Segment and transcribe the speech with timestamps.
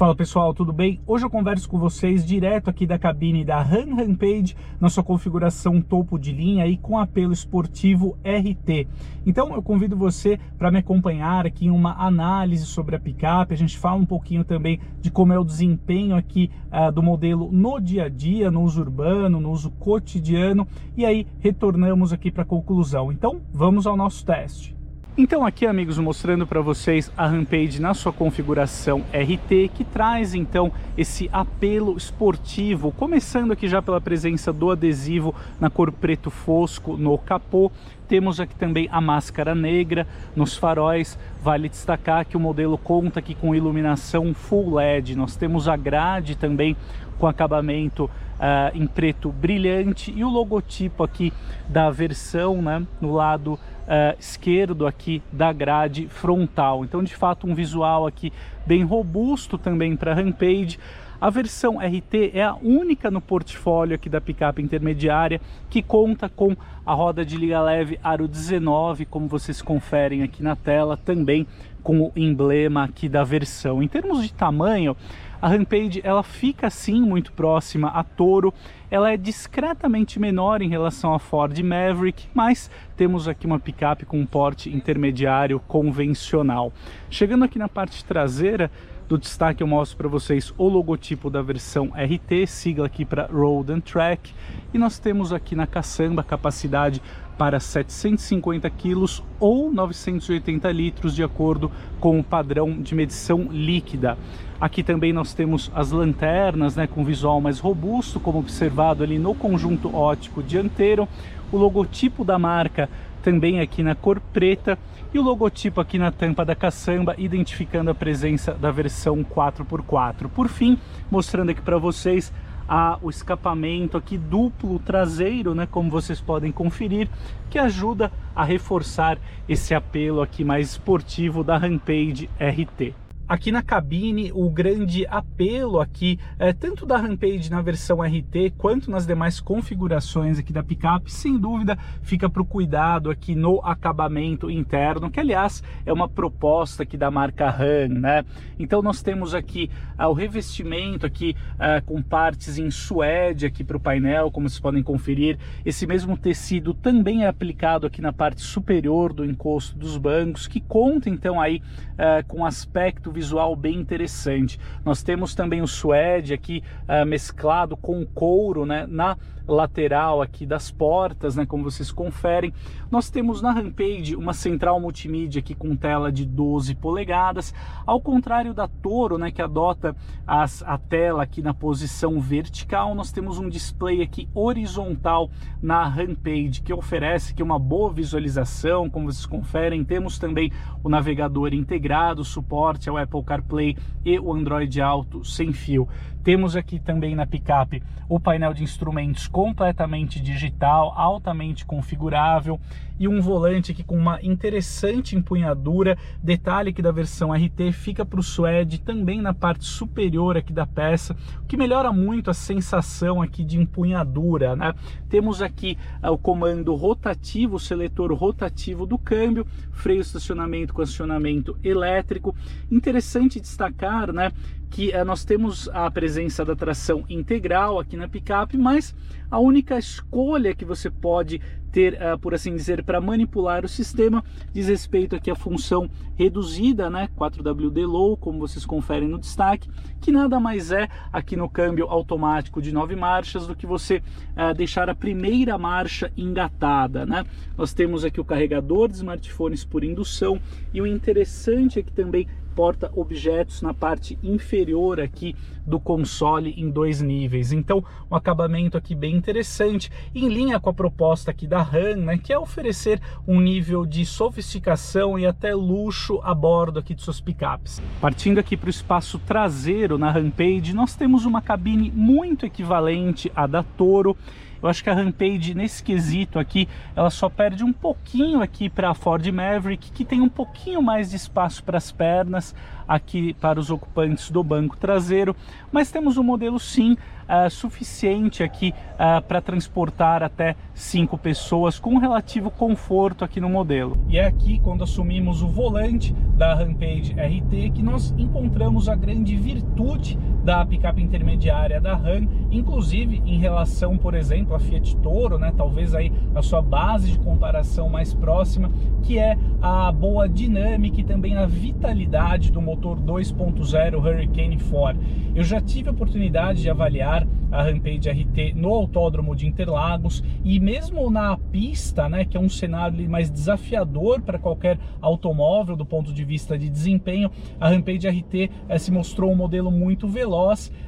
[0.00, 0.98] Fala pessoal, tudo bem?
[1.06, 5.78] Hoje eu converso com vocês direto aqui da cabine da Han Rampage, na sua configuração
[5.78, 8.88] topo de linha e com apelo esportivo RT.
[9.26, 13.52] Então eu convido você para me acompanhar aqui em uma análise sobre a picape.
[13.52, 17.52] A gente fala um pouquinho também de como é o desempenho aqui uh, do modelo
[17.52, 22.42] no dia a dia, no uso urbano, no uso cotidiano e aí retornamos aqui para
[22.42, 23.12] a conclusão.
[23.12, 24.79] Então vamos ao nosso teste.
[25.18, 30.72] Então aqui amigos mostrando para vocês a Rampage na sua configuração RT que traz então
[30.96, 37.18] esse apelo esportivo começando aqui já pela presença do adesivo na cor preto fosco no
[37.18, 37.72] capô
[38.10, 40.04] temos aqui também a máscara negra
[40.34, 41.16] nos faróis.
[41.40, 45.14] Vale destacar que o modelo conta aqui com iluminação Full LED.
[45.14, 46.76] Nós temos a grade também
[47.20, 51.32] com acabamento uh, em preto brilhante e o logotipo aqui
[51.68, 53.56] da versão né, no lado
[53.90, 56.84] uh, esquerdo aqui da grade frontal.
[56.84, 58.32] Então, de fato, um visual aqui
[58.64, 60.78] bem robusto também para Rampage.
[61.20, 66.56] A versão RT é a única no portfólio aqui da picape intermediária que conta com
[66.86, 71.46] a roda de liga leve Aro 19, como vocês conferem aqui na tela, também
[71.82, 73.82] com o emblema aqui da versão.
[73.82, 74.96] Em termos de tamanho,
[75.40, 78.52] a Rampage ela fica sim muito próxima a Toro,
[78.90, 84.20] ela é discretamente menor em relação à Ford Maverick, mas temos aqui uma picape com
[84.20, 86.72] um porte intermediário convencional.
[87.08, 88.70] Chegando aqui na parte traseira,
[89.08, 93.72] do destaque eu mostro para vocês o logotipo da versão RT, sigla aqui para Road
[93.72, 94.32] and Track,
[94.72, 97.02] e nós temos aqui na caçamba capacidade
[97.40, 104.18] para 750 quilos ou 980 litros, de acordo com o padrão de medição líquida.
[104.60, 109.34] Aqui também nós temos as lanternas né, com visual mais robusto, como observado ali no
[109.34, 111.08] conjunto ótico dianteiro.
[111.50, 112.90] O logotipo da marca
[113.22, 114.78] também aqui na cor preta
[115.14, 120.28] e o logotipo aqui na tampa da caçamba, identificando a presença da versão 4x4.
[120.28, 120.78] Por fim,
[121.10, 122.30] mostrando aqui para vocês
[122.70, 127.08] a, o escapamento aqui duplo traseiro, né, como vocês podem conferir,
[127.50, 129.18] que ajuda a reforçar
[129.48, 132.94] esse apelo aqui mais esportivo da Rampage RT.
[133.30, 138.90] Aqui na cabine, o grande apelo aqui, é, tanto da Rampage na versão RT, quanto
[138.90, 144.50] nas demais configurações aqui da picape, sem dúvida, fica para o cuidado aqui no acabamento
[144.50, 148.24] interno, que aliás é uma proposta aqui da marca RAM, né?
[148.58, 153.76] Então nós temos aqui ah, o revestimento aqui ah, com partes em suede aqui para
[153.76, 155.38] o painel, como vocês podem conferir.
[155.64, 160.60] Esse mesmo tecido também é aplicado aqui na parte superior do encosto dos bancos, que
[160.60, 161.62] conta então aí
[161.96, 163.19] ah, com aspecto visual
[163.56, 164.58] bem interessante.
[164.84, 169.16] Nós temos também o suede aqui uh, mesclado com couro né, na
[169.50, 172.52] lateral aqui das portas, né, como vocês conferem.
[172.90, 177.52] Nós temos na Rampage uma central multimídia aqui com tela de 12 polegadas,
[177.86, 179.94] ao contrário da Toro, né, que adota
[180.26, 186.62] as, a tela aqui na posição vertical, nós temos um display aqui horizontal na Rampage,
[186.62, 189.84] que oferece aqui uma boa visualização, como vocês conferem.
[189.84, 190.52] Temos também
[190.82, 195.88] o navegador integrado, suporte ao Apple CarPlay e o Android Auto sem fio.
[196.22, 202.60] Temos aqui também na picape o painel de instrumentos completamente digital, altamente configurável
[203.00, 205.96] e um volante aqui com uma interessante empunhadura.
[206.22, 210.66] Detalhe que da versão RT fica para o suede também na parte superior aqui da
[210.66, 214.54] peça, o que melhora muito a sensação aqui de empunhadura.
[214.54, 214.74] Né?
[215.08, 221.56] Temos aqui uh, o comando rotativo, o seletor rotativo do câmbio, freio estacionamento com acionamento
[221.64, 222.36] elétrico.
[222.70, 224.30] Interessante destacar né,
[224.68, 228.94] que uh, nós temos a presença da tração integral aqui na picape, mas
[229.30, 231.40] a única escolha que você pode
[231.70, 236.90] ter, uh, por assim dizer, para manipular o sistema diz respeito aqui à função reduzida,
[236.90, 239.70] né, 4WD Low, como vocês conferem no destaque,
[240.00, 244.02] que nada mais é aqui no câmbio automático de nove marchas do que você
[244.36, 247.24] uh, deixar a primeira marcha engatada, né?
[247.56, 250.40] Nós temos aqui o carregador de smartphones por indução
[250.72, 255.34] e o interessante é que também porta objetos na parte inferior aqui
[255.66, 257.52] do console em dois níveis.
[257.52, 262.18] Então, um acabamento aqui bem interessante, em linha com a proposta aqui da RAM, né,
[262.18, 267.20] que é oferecer um nível de sofisticação e até luxo a bordo aqui de suas
[267.20, 267.80] picapes.
[268.00, 273.46] Partindo aqui para o espaço traseiro na Rampage, nós temos uma cabine muito equivalente à
[273.46, 274.16] da Toro,
[274.62, 278.90] Eu acho que a Rampage, nesse quesito aqui, ela só perde um pouquinho aqui para
[278.90, 282.54] a Ford Maverick, que tem um pouquinho mais de espaço para as pernas
[282.90, 285.36] aqui para os ocupantes do banco traseiro,
[285.70, 291.98] mas temos um modelo sim uh, suficiente aqui uh, para transportar até cinco pessoas com
[291.98, 293.96] relativo conforto aqui no modelo.
[294.08, 299.36] E é aqui quando assumimos o volante da Rampage RT que nós encontramos a grande
[299.36, 305.52] virtude da picape intermediária da Ram, inclusive em relação, por exemplo, à Fiat Toro, né,
[305.56, 308.70] talvez aí a sua base de comparação mais próxima,
[309.02, 315.00] que é a boa dinâmica e também a vitalidade do motor 2.0 Hurricane 4.
[315.34, 320.60] Eu já tive a oportunidade de avaliar a Rampage RT no Autódromo de Interlagos e
[320.60, 326.12] mesmo na pista, né, que é um cenário mais desafiador para qualquer automóvel do ponto
[326.12, 330.29] de vista de desempenho, a Rampage RT eh, se mostrou um modelo muito veloz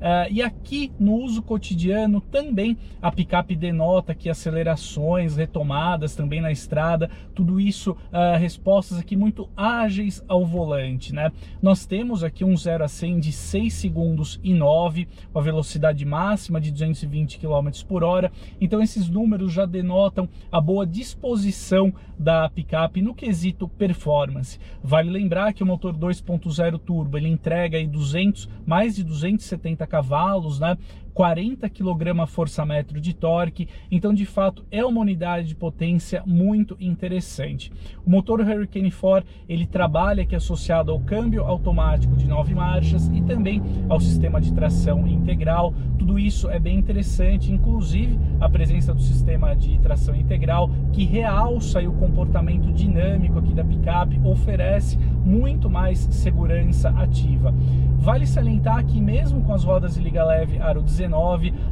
[0.00, 6.50] eh, e aqui no uso cotidiano também a picape denota que acelerações, retomadas também na
[6.50, 11.30] estrada, tudo isso eh, respostas aqui muito ágeis ao volante, né?
[11.62, 16.60] Nós temos aqui um 0 a 100 de 6 segundos e 9, a velocidade máxima
[16.60, 18.30] de 220 km por hora.
[18.60, 24.58] Então esses números já denotam a boa disposição da picape no quesito performance.
[24.82, 30.60] Vale lembrar que o motor 2.0 turbo ele entrega aí 200, mais de 270 cavalos,
[30.60, 30.76] né?
[31.16, 37.72] 40 kgfm de torque, então de fato é uma unidade de potência muito interessante.
[38.04, 43.22] O motor Hurricane 4 ele trabalha aqui associado ao câmbio automático de nove marchas e
[43.22, 45.72] também ao sistema de tração integral.
[45.98, 51.80] Tudo isso é bem interessante, inclusive a presença do sistema de tração integral que realça
[51.80, 57.54] o comportamento dinâmico aqui da picape, oferece muito mais segurança ativa.
[57.96, 61.05] Vale salientar que mesmo com as rodas de liga leve aro 19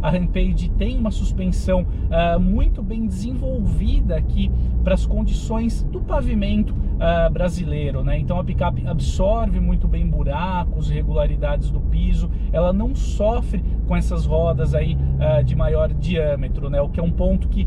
[0.02, 4.50] a Rampage tem uma suspensão uh, muito bem desenvolvida aqui
[4.82, 8.18] para as condições do pavimento uh, brasileiro, né?
[8.18, 14.26] Então a picape absorve muito bem buracos, irregularidades do piso, ela não sofre com essas
[14.26, 16.80] rodas aí uh, de maior diâmetro, né?
[16.80, 17.66] O que é um ponto que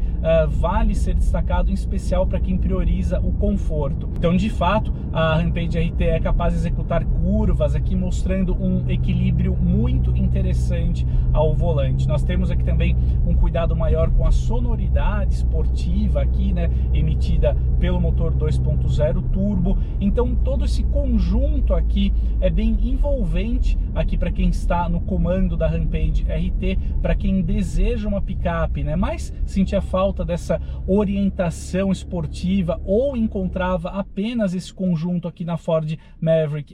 [0.49, 4.09] vale ser destacado, em especial para quem prioriza o conforto.
[4.17, 9.53] Então, de fato, a Rampage RT é capaz de executar curvas aqui, mostrando um equilíbrio
[9.53, 12.07] muito interessante ao volante.
[12.07, 12.95] Nós temos aqui também
[13.27, 19.77] um cuidado maior com a sonoridade esportiva aqui, né, emitida pelo motor 2.0 turbo.
[19.99, 25.67] Então todo esse conjunto aqui é bem envolvente aqui para quem está no comando da
[25.67, 33.17] Rampage RT, para quem deseja uma picape, né, mas sentia falta dessa orientação esportiva ou
[33.17, 36.73] encontrava apenas esse conjunto aqui na Ford Maverick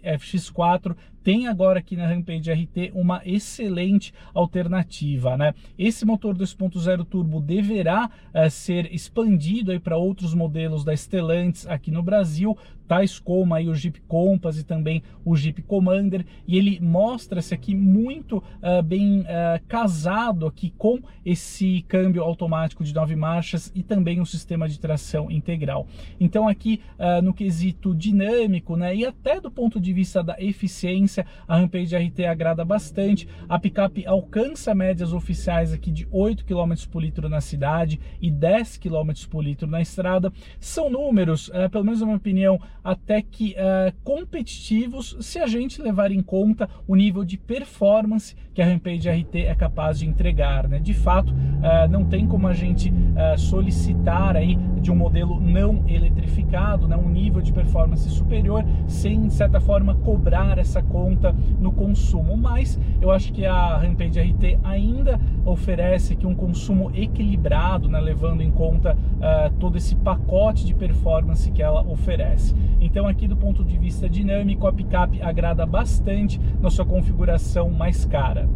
[0.51, 5.53] FX4, tem agora aqui na Rampage RT uma excelente alternativa, né?
[5.77, 12.03] Esse motor 2.0 turbo deverá uh, ser expandido para outros modelos da Stellantis aqui no
[12.03, 17.53] Brasil, tais como aí o Jeep Compass e também o Jeep Commander, e ele mostra-se
[17.53, 23.81] aqui muito uh, bem uh, casado aqui com esse câmbio automático de nove marchas e
[23.81, 25.87] também o sistema de tração integral.
[26.19, 31.12] Então aqui uh, no quesito dinâmico, né, e até do ponto de vista da eficiência
[31.47, 33.27] a Rampage RT agrada bastante.
[33.47, 38.77] A picape alcança médias oficiais aqui de 8 km por litro na cidade e 10
[38.77, 40.31] km por litro na estrada.
[40.59, 45.81] São números, é, pelo menos na minha opinião, até que é, competitivos se a gente
[45.81, 50.67] levar em conta o nível de performance que a Rampage RT é capaz de entregar.
[50.67, 50.79] Né?
[50.79, 52.93] De fato, é, não tem como a gente
[53.37, 56.95] solicitar aí de um modelo não eletrificado, né?
[56.95, 62.37] um nível de performance superior, sem, de certa forma, cobrar essa conta conta no consumo,
[62.37, 68.41] mas eu acho que a Rampage RT ainda oferece aqui um consumo equilibrado, né, levando
[68.41, 72.55] em conta uh, todo esse pacote de performance que ela oferece.
[72.79, 78.05] Então aqui do ponto de vista dinâmico, a picape agrada bastante na sua configuração mais
[78.05, 78.47] cara.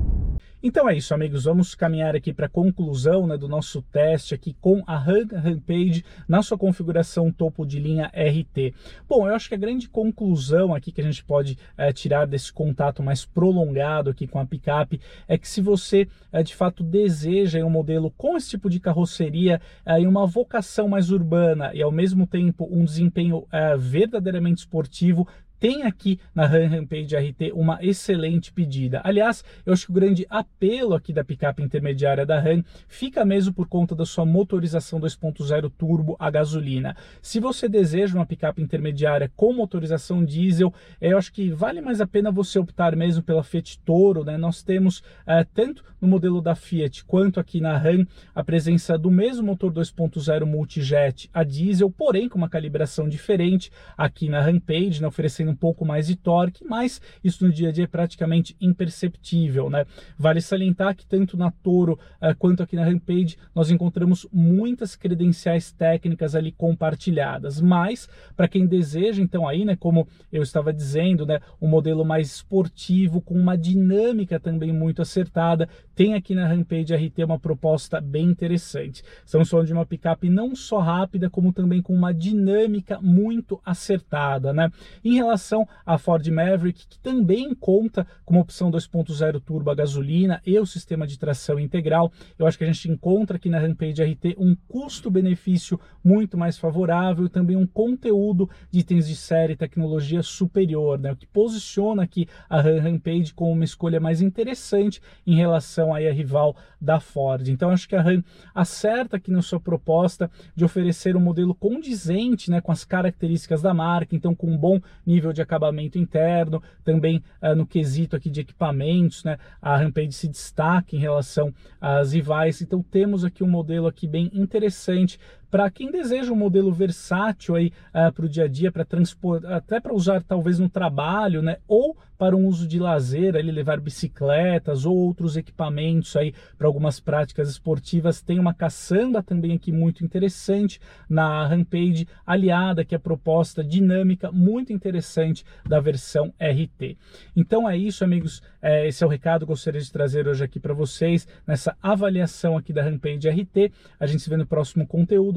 [0.61, 1.43] Então é isso, amigos.
[1.43, 6.41] Vamos caminhar aqui para a conclusão né, do nosso teste aqui com a Rampage na
[6.41, 8.73] sua configuração topo de linha RT.
[9.07, 12.51] Bom, eu acho que a grande conclusão aqui que a gente pode é, tirar desse
[12.51, 17.63] contato mais prolongado aqui com a picape é que se você é, de fato deseja
[17.63, 21.91] um modelo com esse tipo de carroceria é, e uma vocação mais urbana e ao
[21.91, 23.45] mesmo tempo um desempenho
[23.77, 25.27] verdadeiramente esportivo,
[25.59, 29.01] tem aqui na RAM Rampage RT uma excelente pedida.
[29.03, 33.53] Aliás, eu acho que o grande apelo aqui da picape intermediária da RAM fica mesmo
[33.53, 36.95] por conta da sua motorização 2.0 turbo a gasolina.
[37.21, 42.07] Se você deseja uma picape intermediária com motorização diesel, eu acho que vale mais a
[42.07, 44.37] pena você optar mesmo pela Fiat Toro, né?
[44.37, 49.09] Nós temos é, tanto no modelo da Fiat quanto aqui na RAM a presença do
[49.09, 55.07] mesmo motor 2.0 multijet a diesel, porém com uma calibração diferente aqui na Rampage, né?
[55.07, 59.69] oferecendo um pouco mais de torque, mas isso no dia a dia é praticamente imperceptível,
[59.69, 59.85] né?
[60.17, 65.71] Vale salientar que tanto na Toro uh, quanto aqui na Rampage nós encontramos muitas credenciais
[65.71, 71.39] técnicas ali compartilhadas, mas para quem deseja então aí, né, como eu estava dizendo, né,
[71.61, 77.23] um modelo mais esportivo com uma dinâmica também muito acertada, tem aqui na Rampage RT
[77.23, 79.03] uma proposta bem interessante.
[79.25, 84.53] Estamos falando de uma picape não só rápida, como também com uma dinâmica muito acertada,
[84.53, 84.71] né?
[85.03, 85.36] Em relação
[85.85, 90.65] à Ford Maverick, que também conta com uma opção 2.0 turbo a gasolina e o
[90.65, 94.55] sistema de tração integral, eu acho que a gente encontra aqui na Rampage RT um
[94.67, 101.11] custo-benefício muito mais favorável também um conteúdo de itens de série e tecnologia superior, né?
[101.11, 106.11] o que posiciona aqui a Rampage como uma escolha mais interessante em relação aí à
[106.11, 107.47] rival da Ford.
[107.47, 112.49] Então acho que a Ram acerta aqui na sua proposta de oferecer um modelo condizente
[112.49, 117.23] né, com as características da marca, então com um bom nível de acabamento interno, também
[117.41, 122.61] uh, no quesito aqui de equipamentos, né, a Rampage se destaca em relação às rivais,
[122.61, 125.19] então temos aqui um modelo aqui bem interessante
[125.49, 129.53] para quem deseja um modelo versátil aí uh, para o dia a dia, para transportar,
[129.53, 133.79] até para usar talvez no trabalho, né, ou para um uso de lazer, ele levar
[133.79, 138.21] bicicletas ou outros equipamentos aí para algumas práticas esportivas.
[138.21, 144.31] Tem uma caçamba também aqui muito interessante na Rampage, aliada que é a proposta dinâmica
[144.31, 146.97] muito interessante da versão RT.
[147.35, 148.41] Então é isso, amigos.
[148.61, 151.77] É, esse é o recado que eu gostaria de trazer hoje aqui para vocês nessa
[151.81, 153.71] avaliação aqui da Rampage RT.
[153.99, 155.36] A gente se vê no próximo conteúdo.